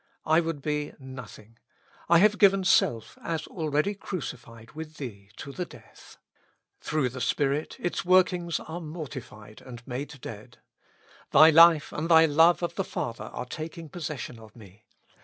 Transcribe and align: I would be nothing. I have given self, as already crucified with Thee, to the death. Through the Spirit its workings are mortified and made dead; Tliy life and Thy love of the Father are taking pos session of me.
I 0.25 0.39
would 0.39 0.63
be 0.63 0.93
nothing. 0.97 1.59
I 2.09 2.17
have 2.17 2.39
given 2.39 2.63
self, 2.63 3.19
as 3.23 3.45
already 3.45 3.93
crucified 3.93 4.71
with 4.71 4.95
Thee, 4.95 5.29
to 5.35 5.51
the 5.51 5.63
death. 5.63 6.17
Through 6.79 7.09
the 7.09 7.21
Spirit 7.21 7.77
its 7.79 8.03
workings 8.03 8.59
are 8.61 8.81
mortified 8.81 9.61
and 9.61 9.85
made 9.87 10.19
dead; 10.19 10.57
Tliy 11.31 11.53
life 11.53 11.91
and 11.93 12.09
Thy 12.09 12.25
love 12.25 12.63
of 12.63 12.73
the 12.73 12.83
Father 12.83 13.25
are 13.25 13.45
taking 13.45 13.89
pos 13.89 14.05
session 14.05 14.39
of 14.39 14.55
me. 14.55 14.85